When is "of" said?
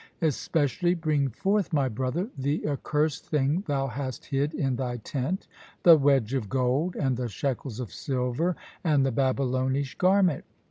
6.33-6.49, 7.79-7.93